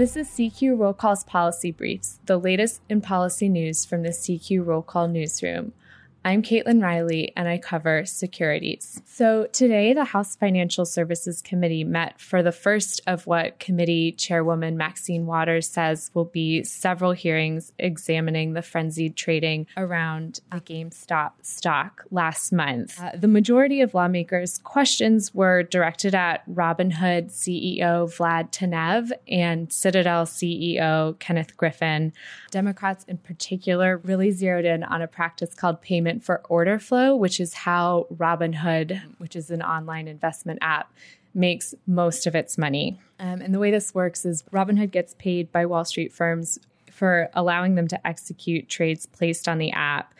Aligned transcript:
This 0.00 0.16
is 0.16 0.28
CQ 0.28 0.78
Roll 0.78 0.94
Call's 0.94 1.24
Policy 1.24 1.70
Briefs, 1.70 2.20
the 2.24 2.38
latest 2.38 2.80
in 2.88 3.02
policy 3.02 3.50
news 3.50 3.84
from 3.84 4.02
the 4.02 4.08
CQ 4.08 4.64
Roll 4.64 4.80
Call 4.80 5.08
newsroom. 5.08 5.74
I'm 6.22 6.42
Caitlin 6.42 6.82
Riley 6.82 7.32
and 7.34 7.48
I 7.48 7.56
cover 7.56 8.04
securities. 8.04 9.00
So, 9.06 9.46
today 9.52 9.94
the 9.94 10.04
House 10.04 10.36
Financial 10.36 10.84
Services 10.84 11.40
Committee 11.40 11.82
met 11.82 12.20
for 12.20 12.42
the 12.42 12.52
first 12.52 13.00
of 13.06 13.26
what 13.26 13.58
Committee 13.58 14.12
Chairwoman 14.12 14.76
Maxine 14.76 15.24
Waters 15.24 15.66
says 15.66 16.10
will 16.12 16.26
be 16.26 16.62
several 16.62 17.12
hearings 17.12 17.72
examining 17.78 18.52
the 18.52 18.60
frenzied 18.60 19.16
trading 19.16 19.66
around 19.78 20.40
the 20.52 20.60
GameStop 20.60 21.32
stock 21.40 22.04
last 22.10 22.52
month. 22.52 23.00
Uh, 23.00 23.12
the 23.14 23.28
majority 23.28 23.80
of 23.80 23.94
lawmakers' 23.94 24.58
questions 24.58 25.34
were 25.34 25.62
directed 25.62 26.14
at 26.14 26.46
Robinhood 26.50 27.30
CEO 27.30 28.14
Vlad 28.14 28.52
Tenev 28.52 29.10
and 29.26 29.72
Citadel 29.72 30.26
CEO 30.26 31.18
Kenneth 31.18 31.56
Griffin. 31.56 32.12
Democrats, 32.50 33.04
in 33.08 33.16
particular, 33.16 33.96
really 33.98 34.30
zeroed 34.30 34.66
in 34.66 34.84
on 34.84 35.00
a 35.00 35.08
practice 35.08 35.54
called 35.54 35.80
payment 35.80 36.09
for 36.18 36.42
order 36.48 36.80
flow, 36.80 37.14
which 37.14 37.38
is 37.38 37.54
how 37.54 38.06
Robinhood, 38.12 39.00
which 39.18 39.36
is 39.36 39.50
an 39.50 39.62
online 39.62 40.08
investment 40.08 40.58
app, 40.60 40.92
makes 41.34 41.74
most 41.86 42.26
of 42.26 42.34
its 42.34 42.58
money. 42.58 42.98
Um, 43.20 43.40
and 43.40 43.54
the 43.54 43.60
way 43.60 43.70
this 43.70 43.94
works 43.94 44.24
is 44.24 44.42
Robinhood 44.52 44.90
gets 44.90 45.14
paid 45.14 45.52
by 45.52 45.66
Wall 45.66 45.84
Street 45.84 46.12
firms 46.12 46.58
for 46.90 47.30
allowing 47.34 47.76
them 47.76 47.88
to 47.88 48.06
execute 48.06 48.68
trades 48.68 49.06
placed 49.06 49.48
on 49.48 49.58
the 49.58 49.70
app. 49.70 50.12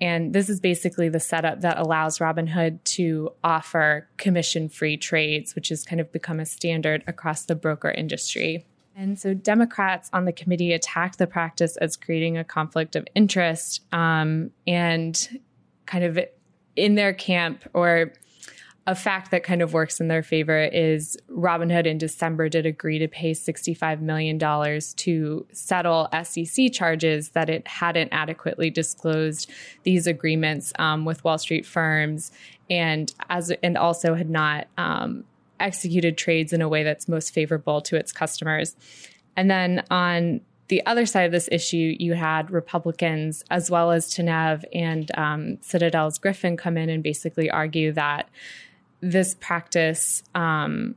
And 0.00 0.32
this 0.32 0.48
is 0.48 0.60
basically 0.60 1.08
the 1.08 1.18
setup 1.18 1.62
that 1.62 1.78
allows 1.78 2.18
Robinhood 2.18 2.84
to 2.84 3.32
offer 3.42 4.08
commission 4.16 4.68
free 4.68 4.96
trades, 4.96 5.54
which 5.54 5.70
has 5.70 5.84
kind 5.84 6.00
of 6.00 6.12
become 6.12 6.38
a 6.38 6.46
standard 6.46 7.02
across 7.06 7.44
the 7.44 7.56
broker 7.56 7.90
industry. 7.90 8.64
And 8.98 9.16
so 9.16 9.32
Democrats 9.32 10.10
on 10.12 10.24
the 10.24 10.32
committee 10.32 10.72
attacked 10.72 11.18
the 11.18 11.28
practice 11.28 11.76
as 11.76 11.96
creating 11.96 12.36
a 12.36 12.42
conflict 12.42 12.96
of 12.96 13.06
interest 13.14 13.80
um, 13.92 14.50
and 14.66 15.40
kind 15.86 16.02
of 16.02 16.18
in 16.74 16.96
their 16.96 17.12
camp 17.12 17.62
or 17.74 18.12
a 18.88 18.96
fact 18.96 19.30
that 19.30 19.44
kind 19.44 19.62
of 19.62 19.72
works 19.72 20.00
in 20.00 20.08
their 20.08 20.22
favor 20.24 20.64
is 20.64 21.16
Robinhood 21.30 21.86
in 21.86 21.96
December 21.96 22.48
did 22.48 22.66
agree 22.66 22.98
to 22.98 23.06
pay 23.06 23.32
$65 23.32 24.00
million 24.00 24.36
to 24.96 25.46
settle 25.52 26.08
SEC 26.24 26.72
charges 26.72 27.28
that 27.30 27.48
it 27.48 27.68
hadn't 27.68 28.08
adequately 28.10 28.68
disclosed 28.68 29.48
these 29.84 30.08
agreements 30.08 30.72
um, 30.80 31.04
with 31.04 31.22
Wall 31.22 31.38
Street 31.38 31.66
firms 31.66 32.32
and 32.68 33.14
as 33.30 33.52
and 33.62 33.76
also 33.76 34.14
had 34.14 34.28
not 34.28 34.66
um, 34.76 35.24
executed 35.60 36.18
trades 36.18 36.52
in 36.52 36.62
a 36.62 36.68
way 36.68 36.82
that's 36.82 37.08
most 37.08 37.32
favorable 37.32 37.80
to 37.82 37.96
its 37.96 38.12
customers. 38.12 38.76
And 39.36 39.50
then 39.50 39.84
on 39.90 40.40
the 40.68 40.84
other 40.84 41.06
side 41.06 41.22
of 41.22 41.32
this 41.32 41.48
issue, 41.50 41.96
you 41.98 42.14
had 42.14 42.50
Republicans 42.50 43.42
as 43.50 43.70
well 43.70 43.90
as 43.90 44.08
Tenev 44.08 44.64
and 44.72 45.10
um, 45.16 45.58
Citadel's 45.62 46.18
Griffin 46.18 46.56
come 46.56 46.76
in 46.76 46.90
and 46.90 47.02
basically 47.02 47.50
argue 47.50 47.92
that 47.92 48.28
this 49.00 49.34
practice 49.34 50.22
um, 50.34 50.94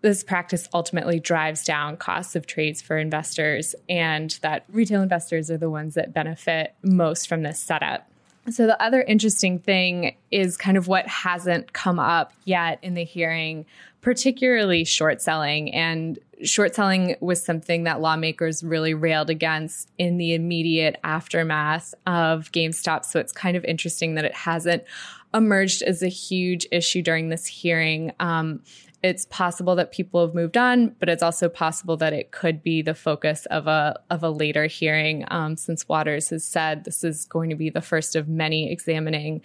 this 0.00 0.22
practice 0.22 0.68
ultimately 0.74 1.18
drives 1.18 1.64
down 1.64 1.96
costs 1.96 2.36
of 2.36 2.46
trades 2.46 2.82
for 2.82 2.98
investors 2.98 3.74
and 3.88 4.38
that 4.42 4.66
retail 4.68 5.00
investors 5.00 5.50
are 5.50 5.56
the 5.56 5.70
ones 5.70 5.94
that 5.94 6.12
benefit 6.12 6.74
most 6.82 7.26
from 7.26 7.42
this 7.42 7.58
setup. 7.58 8.06
So, 8.50 8.66
the 8.66 8.80
other 8.82 9.00
interesting 9.00 9.58
thing 9.58 10.16
is 10.30 10.56
kind 10.56 10.76
of 10.76 10.86
what 10.86 11.06
hasn't 11.06 11.72
come 11.72 11.98
up 11.98 12.32
yet 12.44 12.78
in 12.82 12.94
the 12.94 13.04
hearing, 13.04 13.64
particularly 14.02 14.84
short 14.84 15.22
selling. 15.22 15.72
And 15.72 16.18
short 16.42 16.74
selling 16.74 17.16
was 17.20 17.42
something 17.42 17.84
that 17.84 18.00
lawmakers 18.02 18.62
really 18.62 18.92
railed 18.92 19.30
against 19.30 19.90
in 19.96 20.18
the 20.18 20.34
immediate 20.34 21.00
aftermath 21.02 21.94
of 22.06 22.52
GameStop. 22.52 23.06
So, 23.06 23.18
it's 23.18 23.32
kind 23.32 23.56
of 23.56 23.64
interesting 23.64 24.14
that 24.16 24.26
it 24.26 24.34
hasn't 24.34 24.84
emerged 25.32 25.82
as 25.82 26.02
a 26.02 26.08
huge 26.08 26.66
issue 26.70 27.00
during 27.00 27.30
this 27.30 27.46
hearing. 27.46 28.12
Um, 28.20 28.62
it's 29.04 29.26
possible 29.26 29.76
that 29.76 29.92
people 29.92 30.24
have 30.24 30.34
moved 30.34 30.56
on, 30.56 30.96
but 30.98 31.10
it's 31.10 31.22
also 31.22 31.46
possible 31.46 31.94
that 31.98 32.14
it 32.14 32.30
could 32.30 32.62
be 32.62 32.80
the 32.80 32.94
focus 32.94 33.44
of 33.50 33.66
a 33.66 34.00
of 34.08 34.22
a 34.22 34.30
later 34.30 34.64
hearing. 34.64 35.26
Um, 35.28 35.58
since 35.58 35.86
Waters 35.86 36.30
has 36.30 36.42
said 36.42 36.84
this 36.84 37.04
is 37.04 37.26
going 37.26 37.50
to 37.50 37.54
be 37.54 37.68
the 37.68 37.82
first 37.82 38.16
of 38.16 38.28
many 38.28 38.72
examining 38.72 39.42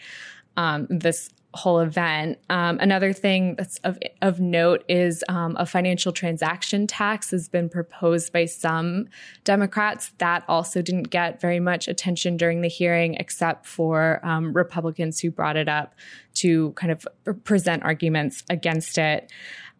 um, 0.56 0.88
this 0.90 1.30
whole 1.56 1.80
event. 1.80 2.38
Um, 2.50 2.78
another 2.80 3.12
thing 3.12 3.56
that's 3.56 3.80
of, 3.80 3.98
of 4.22 4.40
note 4.40 4.84
is 4.88 5.24
um, 5.28 5.56
a 5.60 5.66
financial 5.66 6.12
transaction 6.12 6.86
tax 6.86 7.32
has 7.32 7.50
been 7.50 7.70
proposed 7.70 8.32
by 8.32 8.46
some 8.46 9.08
Democrats. 9.46 10.12
That 10.20 10.44
also 10.48 10.82
didn't 10.84 11.10
get 11.10 11.42
very 11.42 11.60
much 11.60 11.88
attention 11.88 12.38
during 12.38 12.62
the 12.62 12.68
hearing, 12.68 13.16
except 13.16 13.66
for 13.66 14.24
um, 14.24 14.54
Republicans 14.54 15.20
who 15.20 15.32
brought 15.32 15.58
it 15.58 15.68
up 15.68 15.96
to 16.36 16.72
kind 16.74 16.92
of 16.92 17.08
present 17.44 17.84
arguments 17.84 18.44
against 18.50 19.00
it. 19.00 19.32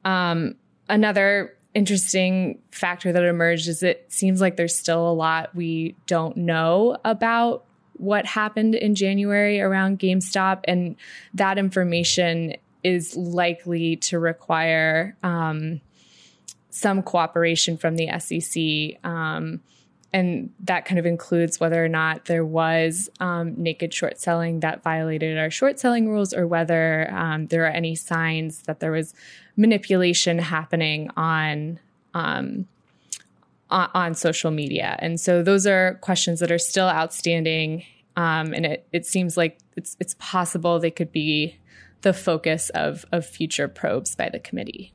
Um, 0.04 0.56
another 0.88 1.56
interesting 1.76 2.60
factor 2.72 3.12
that 3.12 3.24
emerged 3.24 3.68
is 3.68 3.84
it 3.84 4.12
seems 4.12 4.42
like 4.42 4.58
there's 4.58 4.76
still 4.76 5.08
a 5.08 5.14
lot 5.14 5.54
we 5.56 5.96
don't 6.08 6.36
know 6.36 6.98
about 7.06 7.66
what 8.00 8.26
happened 8.26 8.76
in 8.76 8.96
January 8.96 9.62
around 9.62 10.00
GameStop, 10.00 10.62
and 10.64 10.96
that 11.34 11.58
information 11.58 12.56
is 12.84 13.16
likely 13.16 13.98
to 13.98 14.18
require 14.18 15.16
um, 15.22 15.82
some 16.70 17.04
cooperation 17.04 17.78
from 17.78 17.96
the 17.96 18.08
SEC. 18.20 19.04
Um, 19.04 19.62
and 20.12 20.52
that 20.62 20.86
kind 20.86 20.98
of 20.98 21.06
includes 21.06 21.60
whether 21.60 21.84
or 21.84 21.90
not 21.90 22.26
there 22.26 22.46
was 22.46 23.10
um, 23.20 23.54
naked 23.62 23.94
short 23.94 24.20
selling 24.20 24.62
that 24.62 24.82
violated 24.82 25.38
our 25.38 25.52
short 25.52 25.78
selling 25.80 26.10
rules, 26.10 26.34
or 26.34 26.48
whether 26.48 27.12
um, 27.14 27.48
there 27.48 27.66
are 27.66 27.70
any 27.72 27.96
signs 27.96 28.64
that 28.64 28.80
there 28.80 28.92
was 28.92 29.14
manipulation 29.56 30.40
happening 30.40 31.12
on 31.16 31.80
um, 32.14 32.66
on, 33.70 33.90
on 33.94 34.14
social 34.16 34.52
media. 34.52 34.96
And 35.00 35.20
so 35.20 35.44
those 35.44 35.68
are 35.68 35.96
questions 36.02 36.40
that 36.40 36.52
are 36.52 36.60
still 36.60 36.88
outstanding. 36.88 37.84
Um, 38.16 38.54
and 38.54 38.66
it, 38.66 38.88
it 38.92 39.06
seems 39.06 39.38
like 39.38 39.60
it's, 39.78 39.96
it's 40.00 40.16
possible 40.20 40.80
they 40.80 40.92
could 40.92 41.12
be 41.12 41.58
the 42.02 42.14
focus 42.14 42.70
of, 42.72 43.06
of 43.12 43.26
future 43.26 43.68
probes 43.68 44.16
by 44.16 44.30
the 44.30 44.40
committee. 44.40 44.94